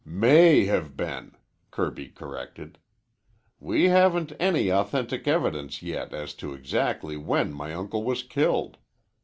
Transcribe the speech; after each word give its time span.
"May 0.03 0.65
have 0.65 0.97
been," 0.97 1.37
Kirby 1.69 2.07
corrected. 2.07 2.79
"We 3.59 3.89
haven't 3.89 4.33
any 4.39 4.69
authentic 4.71 5.27
evidence 5.27 5.83
yet 5.83 6.11
as 6.11 6.33
to 6.41 6.55
exactly 6.55 7.17
when 7.17 7.53
my 7.53 7.71
uncle 7.75 8.03
was 8.03 8.23
killed. 8.23 8.77